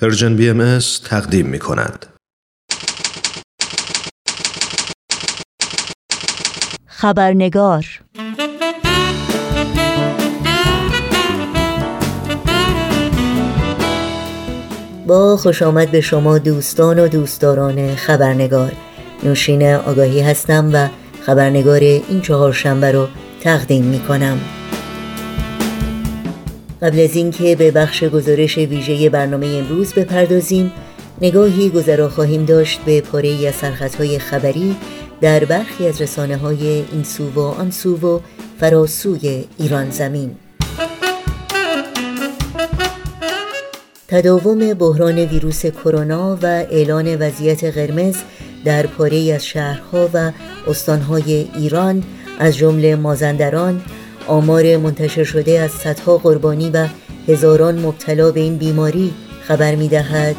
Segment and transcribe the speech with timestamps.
[0.00, 2.06] پرژن بی ام تقدیم می کند.
[6.86, 7.86] خبرنگار.
[15.06, 18.72] با خوش آمد به شما دوستان و دوستداران خبرنگار.
[19.22, 20.88] نوشین آگاهی هستم و
[21.26, 23.08] خبرنگار این چهار شنبه رو
[23.40, 24.57] تقدیم می کنم.
[26.82, 30.72] قبل از اینکه به بخش گزارش ویژه برنامه امروز بپردازیم
[31.20, 34.76] نگاهی گذرا خواهیم داشت به پاره از سرخطهای خبری
[35.20, 38.20] در برخی از رسانه های این سو و آن سو و
[38.60, 40.36] فراسوی ایران زمین.
[44.08, 48.16] تداوم بحران ویروس کرونا و اعلان وضعیت قرمز
[48.64, 50.32] در پاره از شهرها و
[50.66, 52.02] استانهای ایران
[52.38, 53.80] از جمله مازندران
[54.28, 56.86] آمار منتشر شده از صدها قربانی و
[57.28, 60.36] هزاران مبتلا به این بیماری خبر می دهد.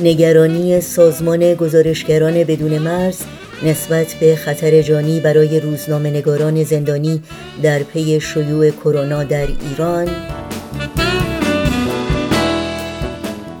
[0.00, 3.18] نگرانی سازمان گزارشگران بدون مرز
[3.62, 7.22] نسبت به خطر جانی برای روزنامه نگاران زندانی
[7.62, 10.08] در پی شیوع کرونا در ایران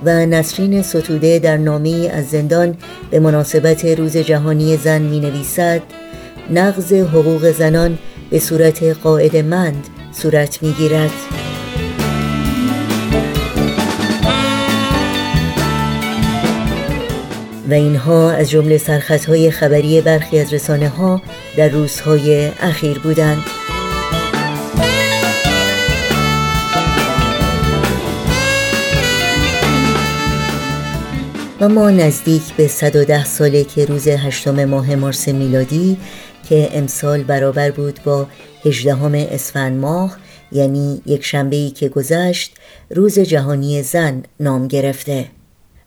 [0.04, 2.76] و نسرین ستوده در نامی از زندان
[3.10, 5.82] به مناسبت روز جهانی زن می نویسد
[6.50, 7.98] نقض حقوق زنان
[8.30, 11.10] به صورت قاعد مند صورت می گیرد.
[17.70, 21.22] و اینها از جمله سرخطهای خبری برخی از رسانه ها
[21.56, 23.42] در روزهای اخیر بودند.
[31.60, 35.96] و ما نزدیک به 110 ساله که روز هشتم ماه مارس میلادی
[36.48, 38.26] که امسال برابر بود با
[38.64, 40.16] 18 اسفند ماه
[40.52, 42.54] یعنی یک شنبه که گذشت
[42.90, 45.24] روز جهانی زن نام گرفته.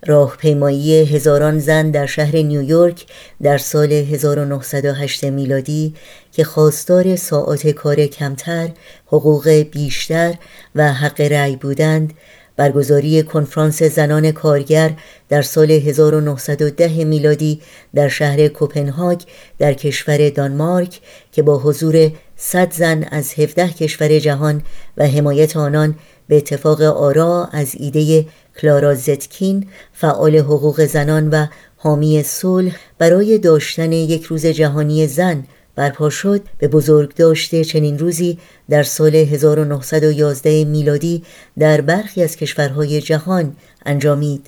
[0.06, 3.06] راهپیمایی هزاران زن در شهر نیویورک
[3.42, 5.94] در سال 1908 میلادی
[6.32, 8.70] که خواستار ساعات کار کمتر،
[9.06, 10.36] حقوق بیشتر
[10.76, 12.14] و حق رأی بودند
[12.60, 14.92] برگزاری کنفرانس زنان کارگر
[15.30, 17.62] در سال 1910 میلادی
[17.96, 19.22] در شهر کوپنهاگ
[19.60, 21.00] در کشور دانمارک
[21.32, 24.62] که با حضور 100 زن از 17 کشور جهان
[24.98, 25.96] و حمایت آنان
[26.28, 28.26] به اتفاق آرا از ایده
[28.62, 31.46] کلارا زتکین فعال حقوق زنان و
[31.78, 35.44] حامی صلح برای داشتن یک روز جهانی زن
[35.76, 38.38] برپا شد به بزرگ داشته چنین روزی
[38.70, 41.24] در سال 1911 میلادی
[41.60, 44.48] در برخی از کشورهای جهان انجامید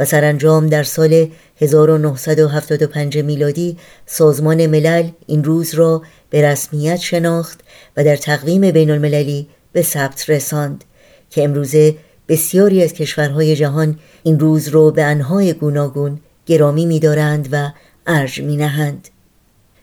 [0.00, 1.28] و سرانجام در سال
[1.60, 7.60] 1975 میلادی سازمان ملل این روز را به رسمیت شناخت
[7.96, 10.84] و در تقویم بین المللی به ثبت رساند
[11.30, 11.96] که امروزه
[12.28, 17.70] بسیاری از کشورهای جهان این روز را به انهای گوناگون گرامی می‌دارند و
[18.06, 19.08] ارج می‌نهند.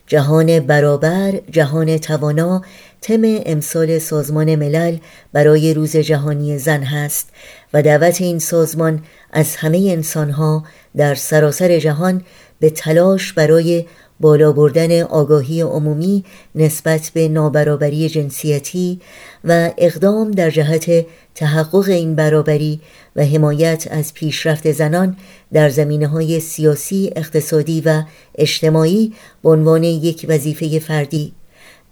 [0.06, 2.62] جهان برابر، جهان توانا
[3.02, 4.98] تم امسال سازمان ملل
[5.32, 7.28] برای روز جهانی زن هست
[7.72, 10.64] و دعوت این سازمان از همه انسانها
[10.96, 12.22] در سراسر جهان
[12.60, 13.86] به تلاش برای
[14.20, 19.00] بالا بردن آگاهی عمومی نسبت به نابرابری جنسیتی
[19.44, 22.80] و اقدام در جهت تحقق این برابری
[23.16, 25.16] و حمایت از پیشرفت زنان
[25.52, 28.02] در زمینه های سیاسی، اقتصادی و
[28.34, 31.32] اجتماعی به عنوان یک وظیفه فردی.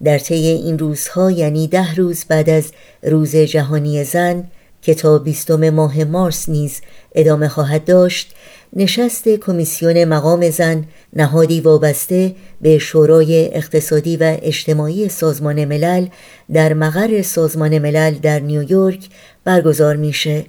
[0.05, 2.73] در طی این روزها یعنی ده روز بعد از
[3.03, 4.45] روز جهانی زن
[4.83, 6.81] که تا بیستم ماه مارس نیز
[7.15, 8.35] ادامه خواهد داشت
[8.77, 16.07] نشست کمیسیون مقام زن نهادی وابسته به شورای اقتصادی و اجتماعی سازمان ملل
[16.53, 19.09] در مقر سازمان ملل در نیویورک
[19.45, 20.45] برگزار میشه.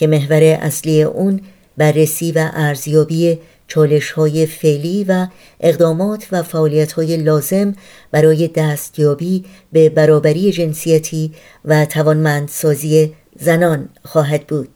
[0.00, 1.40] که محور اصلی اون
[1.76, 3.38] بررسی و ارزیابی
[3.68, 5.26] چالش های فعلی و
[5.60, 7.74] اقدامات و فعالیت های لازم
[8.10, 11.32] برای دستیابی به برابری جنسیتی
[11.64, 14.68] و توانمندسازی زنان خواهد بود.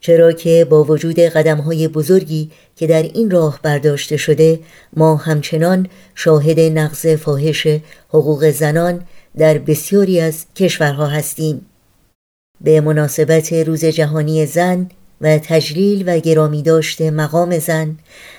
[0.00, 4.60] چرا که با وجود قدم های بزرگی که در این راه برداشته شده
[4.96, 7.66] ما همچنان شاهد نقض فاحش
[8.08, 9.02] حقوق زنان
[9.38, 11.66] در بسیاری از کشورها هستیم.
[12.60, 14.88] به مناسبت روز جهانی زن
[15.20, 17.96] و تجلیل و گرامی داشته مقام زن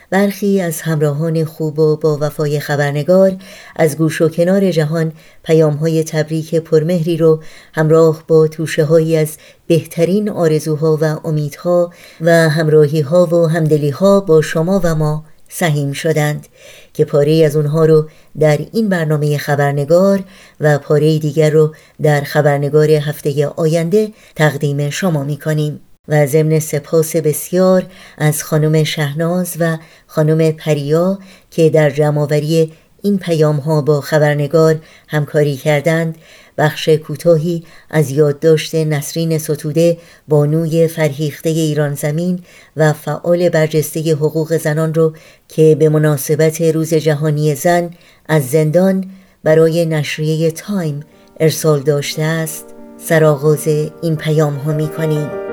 [0.10, 3.36] برخی از همراهان خوب و با وفای خبرنگار
[3.76, 5.12] از گوش و کنار جهان
[5.44, 7.44] پیام های تبریک پرمهری رو
[7.74, 9.38] همراه با توشه هایی از
[9.68, 11.92] بهترین آرزوها و امیدها
[12.22, 16.48] و همراهی ها و همدلی ها با شما و ما سهیم شدند
[16.94, 18.10] که پاره از اونها رو
[18.40, 20.24] در این برنامه خبرنگار
[20.60, 27.16] و پاره دیگر رو در خبرنگار هفته آینده تقدیم شما می کنیم و ضمن سپاس
[27.16, 27.86] بسیار
[28.18, 29.78] از خانم شهناز و
[30.08, 31.20] خانم پریا
[31.52, 32.74] که در جمعآوری
[33.08, 36.18] این پیام ها با خبرنگار همکاری کردند
[36.58, 42.40] بخش کوتاهی از یادداشت نسرین ستوده بانوی فرهیخته ایران زمین
[42.78, 45.14] و فعال برجسته حقوق زنان رو
[45.48, 47.90] که به مناسبت روز جهانی زن
[48.28, 49.06] از زندان
[49.44, 51.04] برای نشریه تایم
[51.40, 52.66] ارسال داشته است
[52.98, 53.68] سرآغاز
[54.02, 55.47] این پیام ها می کنیم.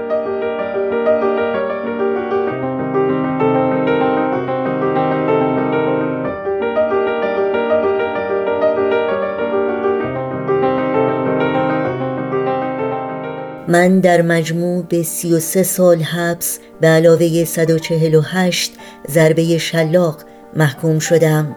[13.74, 18.72] من در مجموع به 33 سال حبس به علاوه 148
[19.10, 20.16] ضربه شلاق
[20.56, 21.56] محکوم شدم.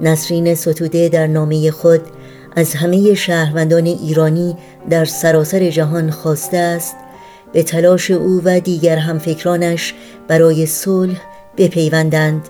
[0.00, 2.00] نسرین ستوده در نامه خود
[2.56, 4.56] از همه شهروندان ایرانی
[4.90, 6.96] در سراسر جهان خواسته است.
[7.52, 9.94] به تلاش او و دیگر همفکرانش
[10.28, 11.20] برای صلح
[11.56, 12.48] بپیوندند.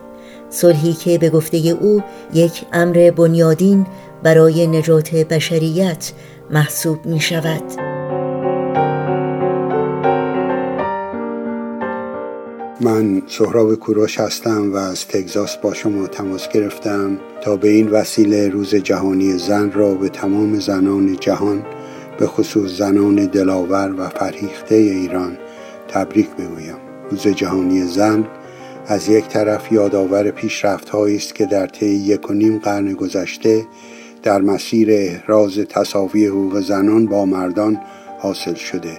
[0.50, 2.02] صلحی که به گفته او
[2.34, 3.86] یک امر بنیادین
[4.22, 6.12] برای نجات بشریت
[6.50, 7.91] محسوب می شود.
[12.84, 18.48] من سهراب کوروش هستم و از تگزاس با شما تماس گرفتم تا به این وسیله
[18.48, 21.62] روز جهانی زن را به تمام زنان جهان
[22.18, 25.38] به خصوص زنان دلاور و فرهیخته ایران
[25.88, 26.76] تبریک بگویم.
[27.10, 28.24] روز جهانی زن
[28.86, 33.66] از یک طرف یادآور پیشرفت است که در طی یک و نیم قرن گذشته
[34.22, 37.80] در مسیر احراز تصاوی حقوق زنان با مردان
[38.18, 38.98] حاصل شده.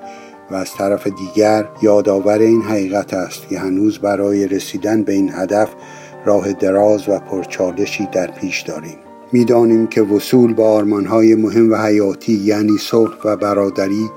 [0.51, 5.69] و از طرف دیگر یادآور این حقیقت است که هنوز برای رسیدن به این هدف
[6.25, 8.97] راه دراز و پرچالشی در پیش داریم.
[9.31, 14.09] می‌دانیم که وصول به آرمانهای مهم و حیاتی یعنی صلح و برادری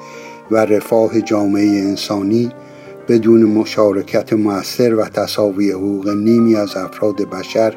[0.50, 2.50] و رفاه جامعه انسانی
[3.08, 7.74] بدون مشارکت موثر و تصاوی حقوق نیمی از افراد بشر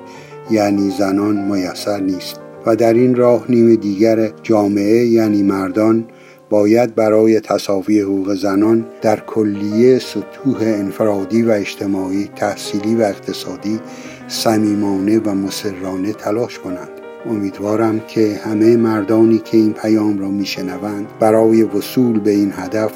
[0.51, 2.40] یعنی زنان میسر نیست.
[2.66, 6.06] و در این راه نیم دیگر جامعه یعنی مردان
[6.50, 13.80] باید برای تصاوی حقوق زنان در کلیه سطوح انفرادی و اجتماعی تحصیلی و اقتصادی
[14.28, 16.90] صمیمانه و مسررانه تلاش کنند.
[17.25, 22.92] امیدوارم که همه مردانی که این پیام را میشنوند برای وصول به این هدف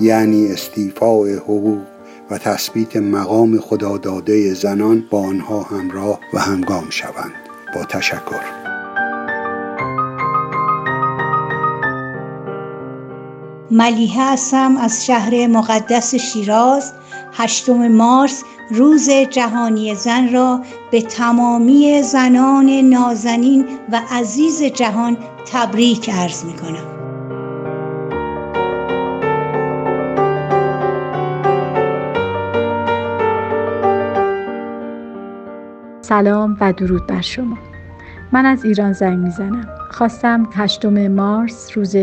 [0.00, 1.82] یعنی استیفاع حقوق
[2.30, 7.32] و تثبیت مقام خداداده زنان با آنها همراه و همگام شوند.
[7.74, 8.57] با تشکر.
[13.70, 16.92] ملیحه هستم از شهر مقدس شیراز.
[17.32, 20.60] هشتم مارس روز جهانی زن را
[20.90, 25.16] به تمامی زنان نازنین و عزیز جهان
[25.52, 26.98] تبریک عرض می کنم
[36.00, 37.58] سلام و درود بر شما.
[38.32, 39.77] من از ایران زنگ می‌زنم.
[39.90, 41.96] خواستم هشتم مارس روز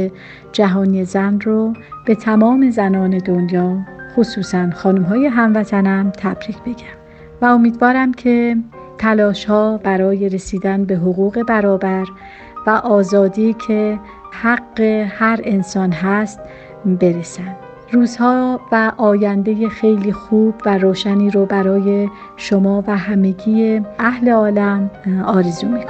[0.51, 1.73] جهانی زن رو
[2.05, 3.77] به تمام زنان دنیا
[4.15, 6.95] خصوصا خانم های هموطنم تبریک بگم
[7.41, 8.57] و امیدوارم که
[8.97, 12.05] تلاش ها برای رسیدن به حقوق برابر
[12.67, 13.99] و آزادی که
[14.31, 14.79] حق
[15.09, 16.39] هر انسان هست
[16.85, 17.55] برسن.
[17.91, 24.91] روزها و آینده خیلی خوب و روشنی رو برای شما و همگی اهل عالم
[25.25, 25.85] آرزو می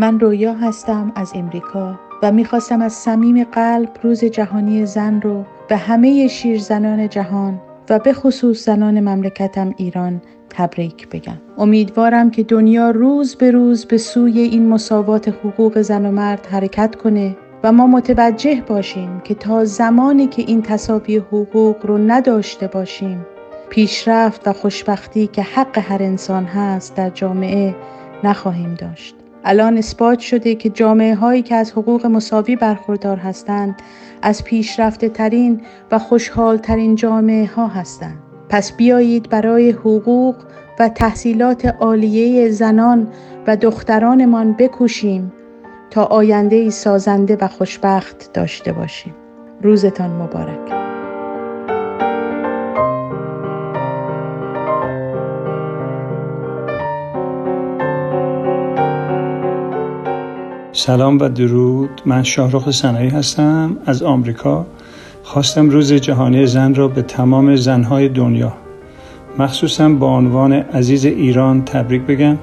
[0.00, 5.76] من رویا هستم از امریکا و می‌خواستم از صمیم قلب روز جهانی زن رو به
[5.76, 11.36] همه شیرزنان جهان و به خصوص زنان مملکتم ایران تبریک بگم.
[11.58, 16.96] امیدوارم که دنیا روز به روز به سوی این مساوات حقوق زن و مرد حرکت
[16.96, 23.26] کنه و ما متوجه باشیم که تا زمانی که این تصاوی حقوق رو نداشته باشیم
[23.70, 27.74] پیشرفت و خوشبختی که حق هر انسان هست در جامعه
[28.24, 29.17] نخواهیم داشت.
[29.44, 33.82] الان اثبات شده که جامعه هایی که از حقوق مساوی برخوردار هستند
[34.22, 38.18] از پیشرفته ترین و خوشحال ترین جامعه ها هستند.
[38.48, 40.36] پس بیایید برای حقوق
[40.78, 43.08] و تحصیلات عالیه زنان
[43.46, 45.32] و دخترانمان بکوشیم
[45.90, 49.14] تا آینده سازنده و خوشبخت داشته باشیم.
[49.62, 50.77] روزتان مبارک.
[60.78, 62.02] سلام و درود.
[62.06, 63.76] من شاهرخ سنایی هستم.
[63.86, 64.66] از آمریکا.
[65.22, 68.52] خواستم روز جهانی زن را به تمام زنهای دنیا
[69.38, 72.38] مخصوصا با عنوان عزیز ایران تبریک بگم.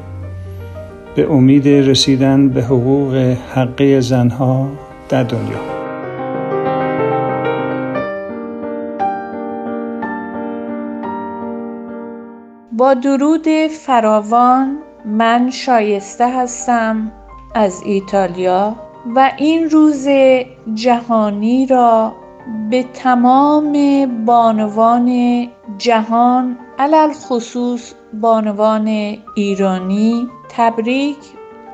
[1.15, 3.15] به امید رسیدن به حقوق
[3.53, 4.67] حقی زنها
[5.09, 5.59] در دنیا.
[12.71, 13.47] با درود
[13.85, 17.11] فراوان من شایسته هستم.
[17.55, 18.75] از ایتالیا
[19.15, 20.07] و این روز
[20.73, 22.13] جهانی را
[22.69, 25.47] به تمام بانوان
[25.77, 31.17] جهان علل خصوص بانوان ایرانی تبریک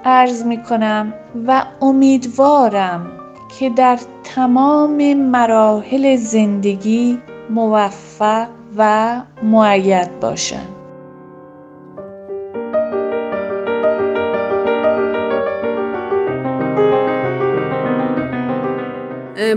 [0.06, 1.14] عرض می کنم
[1.48, 3.12] و امیدوارم
[3.60, 7.20] که در تمام مراحل زندگی
[7.50, 8.48] موفق
[8.78, 10.81] و معید باشند.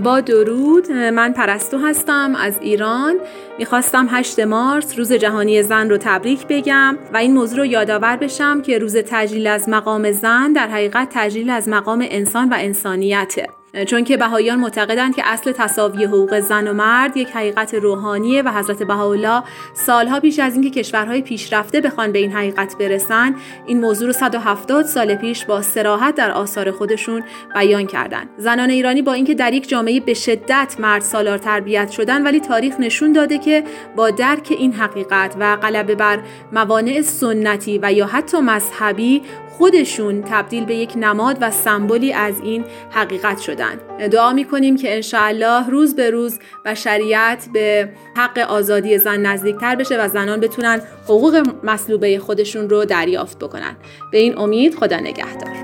[0.02, 3.16] با درود من پرستو هستم از ایران.
[3.58, 8.62] می‌خواستم 8 مارس روز جهانی زن رو تبریک بگم و این موضوع رو یادآور بشم
[8.62, 13.48] که روز تجلیل از مقام زن در حقیقت تجلیل از مقام انسان و انسانیته.
[13.86, 18.48] چون که بهاییان معتقدند که اصل تصاوی حقوق زن و مرد یک حقیقت روحانیه و
[18.48, 19.42] حضرت بهاءالله
[19.74, 23.34] سالها پیش از اینکه کشورهای پیشرفته بخوان به این حقیقت برسن
[23.66, 28.28] این موضوع رو 170 سال پیش با سراحت در آثار خودشون بیان کردند.
[28.38, 32.74] زنان ایرانی با اینکه در یک جامعه به شدت مرد سالار تربیت شدن ولی تاریخ
[32.80, 33.64] نشون داده که
[33.96, 36.18] با درک این حقیقت و غلبه بر
[36.52, 39.22] موانع سنتی و یا حتی مذهبی
[39.58, 43.76] خودشون تبدیل به یک نماد و سمبولی از این حقیقت شدن.
[44.12, 50.08] دعا می‌کنیم که انشاءالله روز به روز بشریت به حق آزادی زن نزدیکتر بشه و
[50.08, 53.76] زنان بتونن حقوق مصلوبه خودشون رو دریافت بکنن.
[54.12, 55.54] به این امید خدا نگهدار.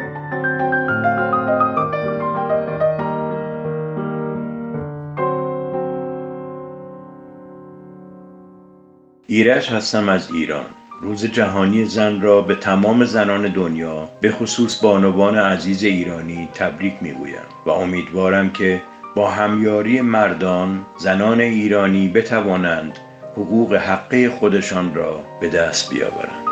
[9.26, 10.66] ایرج هستم از ایران.
[11.02, 17.48] روز جهانی زن را به تمام زنان دنیا به خصوص بانوان عزیز ایرانی تبریک می‌گویم
[17.66, 18.82] و امیدوارم که
[19.14, 22.98] با همیاری مردان زنان ایرانی بتوانند
[23.32, 26.44] حقوق حقه خودشان را به دست بیاورند.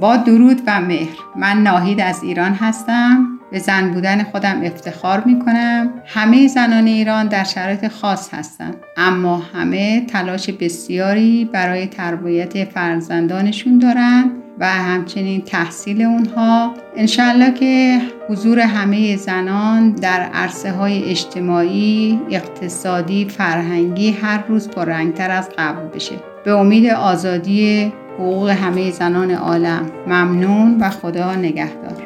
[0.00, 1.16] با درود و مهر.
[1.36, 3.35] من ناهید از ایران هستم.
[3.56, 9.42] به زن بودن خودم افتخار می کنم همه زنان ایران در شرایط خاص هستند اما
[9.54, 16.74] همه تلاش بسیاری برای تربیت فرزندانشون دارند و همچنین تحصیل اونها.
[16.96, 25.48] انشالله که حضور همه زنان در عرصه های اجتماعی، اقتصادی، فرهنگی هر روز پررنگتر از
[25.58, 26.14] قبل بشه.
[26.44, 32.05] به امید آزادی حقوق همه زنان عالم ممنون و خدا نگهدار.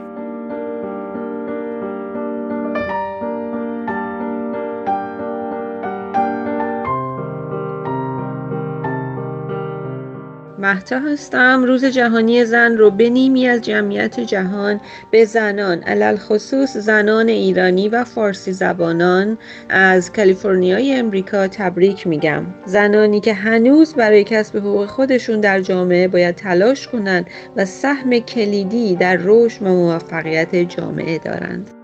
[10.61, 11.65] محتا هستم.
[11.65, 17.89] روز جهانی زن رو به نیمی از جمعیت جهان به زنان علل خصوص زنان ایرانی
[17.89, 19.39] و فارسی زبانان
[19.69, 22.47] از کالیفرنیای امریکا تبریک میگم.
[22.67, 27.27] زنانی که هنوز برای کسب حقوق خودشون در جامعه باید تلاش کنند
[27.57, 31.80] و سهم کلیدی در رشد و موفقیت جامعه دارند.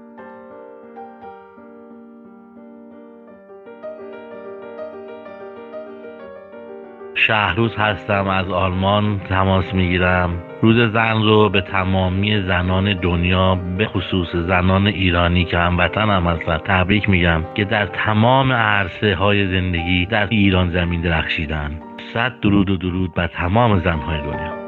[7.26, 10.30] شهروز هستم از آلمان تماس می‌گیرم.
[10.62, 16.58] روز زن رو به تمامی زنان دنیا به خصوص زنان ایرانی که هموطن هم هستن
[16.58, 21.80] تبریک میگم که در تمام عرصه های زندگی در ایران زمین درخشیدن.
[22.14, 24.65] صد درود و درود بر تمام زنهای دنیا.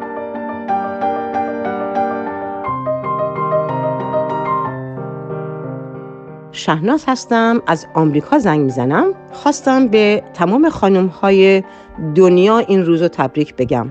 [6.58, 9.14] شهناز هستم از آمریکا زنگ می‌زنم.
[9.32, 11.62] خواستم به تمام خانم های
[12.14, 13.88] دنیا این روز رو تبریک بگم.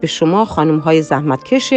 [0.00, 1.74] به شما خانم های زحمتکش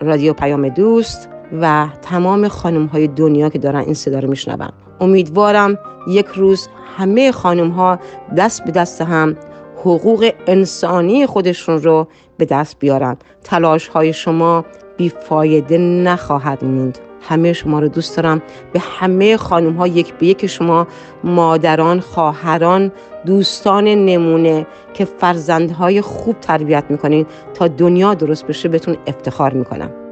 [0.00, 1.28] رادیو پیام دوست
[1.60, 4.68] و تمام خانم های دنیا که دارن این صدا رو میشنون.
[5.00, 7.98] امیدوارم یک روز همه خانم ها
[8.36, 9.36] دست به دست هم
[9.76, 13.16] حقوق انسانی خودشون رو به دست بیارن.
[13.44, 14.64] تلاش های شما
[14.96, 16.98] بیفایده نخواهد موند.
[17.28, 18.42] همه شما رو دوست دارم.
[18.72, 20.86] به همه خانم ها یک به یک شما
[21.24, 22.92] مادران خواهران
[23.26, 30.03] دوستان نمونه که فرزندهای خوب تربیت می‌کنین تا دنیا درست بشه بهتون افتخار می‌کنم.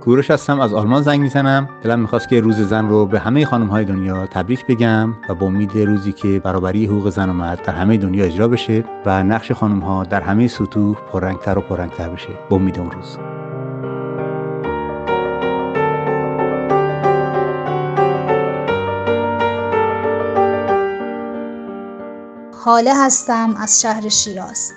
[0.00, 1.68] کوروش هستم از آلمان زنگ می‌زنم.
[1.82, 5.46] دلم می‌خواست که روز زن رو به همه خانم های دنیا تبریک بگم و با
[5.46, 9.52] امید روزی که برابری حقوق زن و مرد در همه دنیا اجرا بشه و نقش
[9.52, 12.28] خانم ها در همه سطوح پررنگتر و پررنگتر بشه.
[12.50, 13.18] با امید اون روز.
[22.64, 24.72] حاله هستم از شهر شیراز.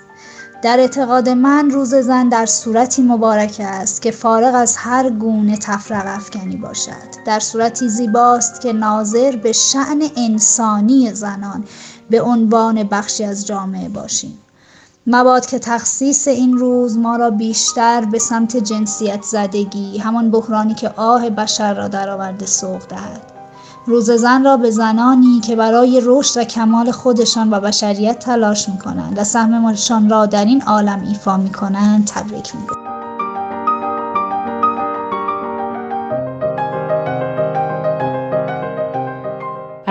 [0.64, 6.04] در اعتقاد من روز زن در صورتی مبارک است که فارغ از هر گونه تفرق
[6.06, 7.24] افکنی باشد.
[7.26, 11.64] در صورتی زیباست که ناظر به شعن انسانی زنان
[12.10, 14.38] به عنوان بخشی از جامعه باشیم.
[15.06, 20.88] مباد که تخصیص این روز ما را بیشتر به سمت جنسیت زدگی همان بحرانی که
[20.88, 23.33] آه بشر را درآورده سوق دهد.
[23.86, 28.78] روز زن را به زنانی که برای رشد و کمال خودشان و بشریت تلاش می
[28.78, 32.83] کنند و سهمشان را در این عالم ایفا می کنند تبریک می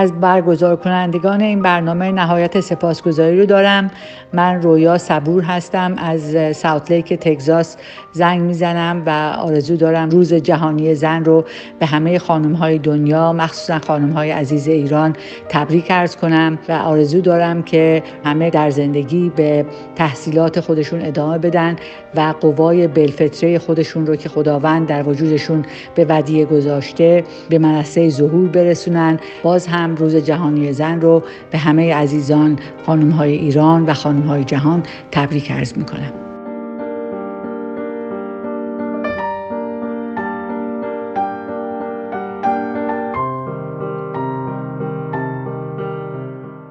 [0.03, 3.91] از برگزار کنندگان این برنامه نهایت سپاسگزاری رو دارم.
[4.33, 7.77] من رویا صبور هستم از ساوت لیک تگزاس
[8.11, 11.45] زنگ می‌زنم و آرزو دارم روز جهانی زن رو
[11.79, 15.15] به همه خانم های دنیا مخصوصا خانم های عزیز ایران
[15.49, 21.75] تبریک ارز کنم و آرزو دارم که همه در زندگی به تحصیلات خودشون ادامه بدن
[22.15, 28.49] و قوای بلفطره خودشون رو که خداوند در وجودشون به ودیه گذاشته به منصه ظهور
[28.49, 29.19] برسونن.
[29.43, 34.43] باز هم روز جهانی زن رو به همه عزیزان خانم های ایران و خانم های
[34.43, 36.13] جهان تبریک عرض می کنم.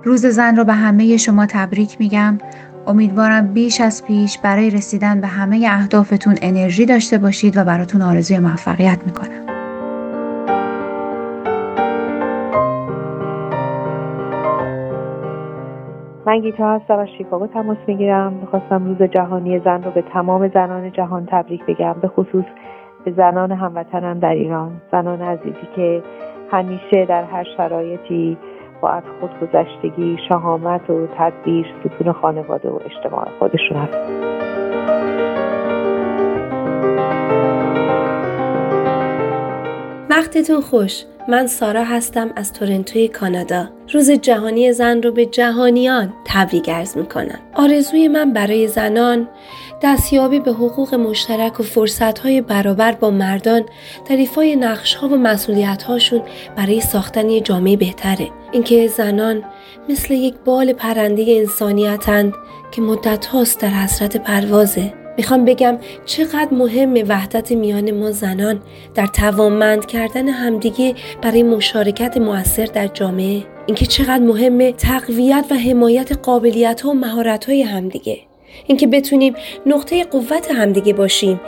[0.05, 2.39] روز زن رو به همه شما تبریک میگم
[2.87, 8.39] امیدوارم بیش از پیش برای رسیدن به همه اهدافتون انرژی داشته باشید و براتون آرزوی
[8.39, 9.42] موفقیت می‌کنم
[16.33, 18.33] من گیتا هستم از شیکاگو تماس می‌گیرم.
[18.33, 22.45] می‌خواستم روز جهانی زن رو به تمام زنان جهان تبریک بگم به خصوص
[23.05, 24.71] به زنان هموطنم در ایران.
[24.93, 26.03] زنان عزیزی که
[26.51, 28.37] همیشه در هر شرایطی
[28.81, 35.22] با از خودگذشتگی شهامت و تدبیر ستون خانواده و اجتماع خودشون هست
[40.13, 41.03] وقتتون خوش.
[41.29, 43.69] من سارا هستم از تورنتوی کانادا.
[43.93, 47.39] روز جهانی زن رو به جهانیان تبریک ارز می‌کنم.
[47.55, 49.29] آرزوی من برای زنان
[49.83, 53.63] دستیابی به حقوق مشترک و فرصتهای برابر با مردان
[54.09, 56.23] در ایفای نقشها و مسئولیتهاشون
[56.57, 58.29] برای ساختن یه جامعه بهتره.
[58.53, 59.45] اینکه زنان
[59.89, 62.35] مثل یک بال پرنده انسانیتند
[62.71, 65.02] که مدت هاست در حسرت پروازه.
[65.17, 68.61] می‌خوام بگم چقدر مهم وحدت میان ما زنان
[68.95, 73.43] در توانمند کردن همدیگه برای مشارکت موثر در جامعه.
[73.67, 78.19] اینکه چقدر مهمه تقویت و حمایت قابلیت ها و مهارت های همدیگه.
[78.67, 79.35] اینکه بتونیم
[79.67, 81.41] نقطه قوت همدیگه باشیم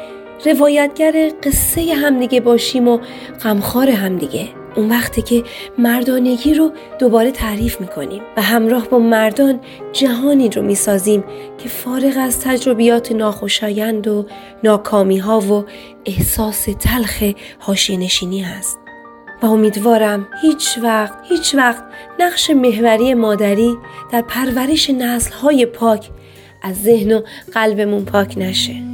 [0.46, 2.98] روایتگر قصه همدیگه باشیم و
[3.44, 4.63] غمخوار همدیگه.
[4.76, 5.44] اون وقتی که
[5.78, 9.60] مردانگی رو دوباره تعریف می‌کنیم و همراه با مردان
[9.92, 11.24] جهانی رو می‌سازیم
[11.58, 14.26] که فارغ از تجربیات ناخوشایند و
[14.64, 15.64] ناکامی ها و
[16.04, 17.22] احساس تلخ
[17.60, 18.78] هاشی نشینی هست.
[19.42, 21.84] و امیدوارم هیچ وقت هیچ وقت
[22.20, 23.76] نقش محوری مادری
[24.12, 26.10] در پرورش نسل های پاک
[26.62, 27.20] از ذهن و
[27.52, 28.93] قلبمون پاک نشه.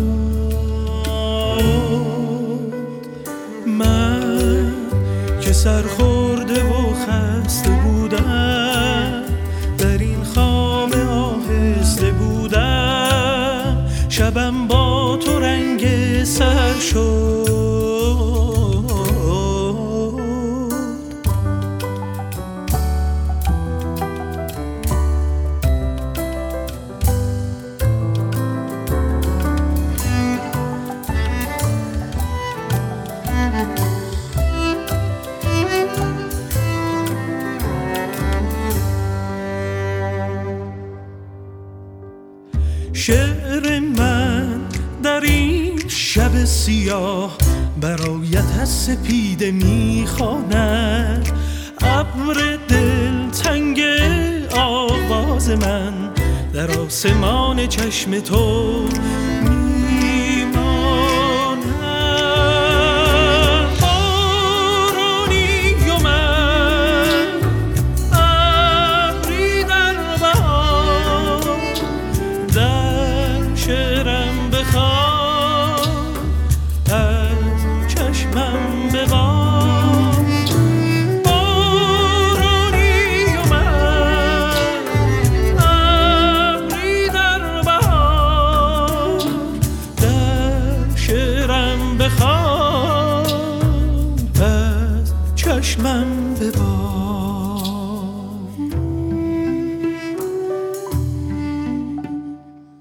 [5.63, 6.20] بودن
[57.67, 58.85] چشم تو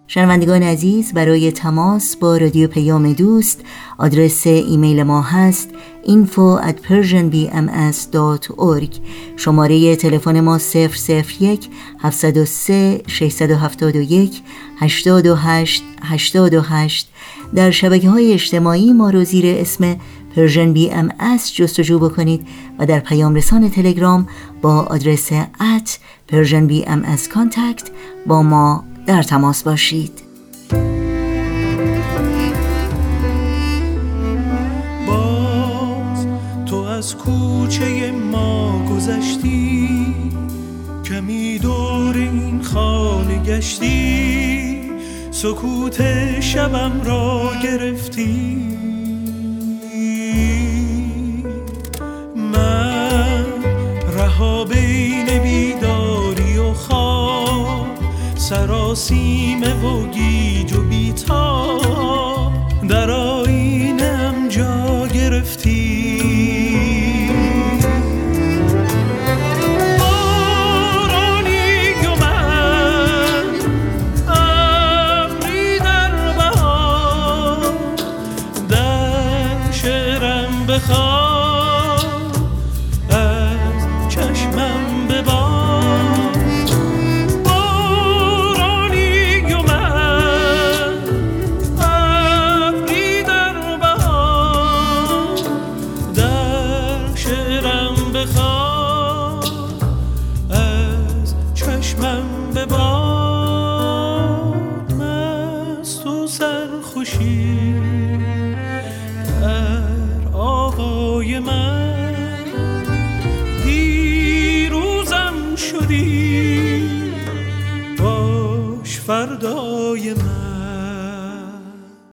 [0.06, 3.60] شنوندگان عزیز برای تماس با رادیو پیام دوست
[3.98, 5.68] آدرس ایمیل ما هست
[6.06, 8.94] info at persianbms.org
[9.36, 11.70] شماره تلفن ما 001
[12.02, 14.42] 703 671
[14.78, 17.08] 828 828
[17.54, 19.96] در شبکه های اجتماعی ما رو زیر اسم
[20.37, 21.09] PersianBMS
[21.54, 22.46] جستجو بکنید
[22.78, 24.26] و در پیام رسان تلگرام
[24.62, 27.04] با آدرس at PersianBMS
[28.26, 30.22] با ما در تماس باشید.
[35.06, 36.26] باز
[36.66, 40.14] تو از کوچه ما گذشتی
[41.04, 44.90] کمی دور این خانه گشتی.
[45.30, 46.00] سکوت
[46.40, 48.89] شبم را گرفتی.
[58.50, 61.80] سراسیمه و گیج و بیتا
[62.88, 66.10] در آینم جا گرفتی.
[80.90, 81.19] فردای